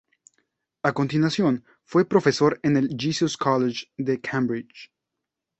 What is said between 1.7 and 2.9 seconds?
fue profesor en el